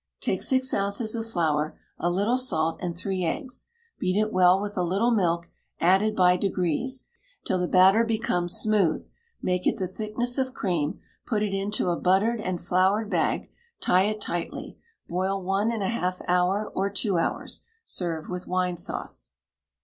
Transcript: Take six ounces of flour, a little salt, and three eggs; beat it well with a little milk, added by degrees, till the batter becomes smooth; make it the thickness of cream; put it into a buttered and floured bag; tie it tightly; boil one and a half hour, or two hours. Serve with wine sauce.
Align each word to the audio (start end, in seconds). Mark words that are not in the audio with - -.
Take 0.19 0.41
six 0.41 0.73
ounces 0.73 1.13
of 1.13 1.29
flour, 1.29 1.77
a 1.99 2.09
little 2.09 2.35
salt, 2.35 2.79
and 2.81 2.97
three 2.97 3.23
eggs; 3.23 3.67
beat 3.99 4.17
it 4.19 4.33
well 4.33 4.59
with 4.59 4.75
a 4.75 4.81
little 4.81 5.11
milk, 5.11 5.51
added 5.79 6.15
by 6.15 6.37
degrees, 6.37 7.05
till 7.45 7.59
the 7.59 7.67
batter 7.67 8.03
becomes 8.03 8.55
smooth; 8.55 9.07
make 9.43 9.67
it 9.67 9.77
the 9.77 9.87
thickness 9.87 10.39
of 10.39 10.55
cream; 10.55 10.99
put 11.27 11.43
it 11.43 11.53
into 11.53 11.91
a 11.91 11.95
buttered 11.99 12.41
and 12.41 12.65
floured 12.65 13.11
bag; 13.11 13.51
tie 13.79 14.05
it 14.05 14.19
tightly; 14.19 14.75
boil 15.07 15.39
one 15.39 15.71
and 15.71 15.83
a 15.83 15.87
half 15.87 16.19
hour, 16.27 16.71
or 16.73 16.89
two 16.89 17.19
hours. 17.19 17.61
Serve 17.85 18.27
with 18.27 18.47
wine 18.47 18.77
sauce. 18.77 19.29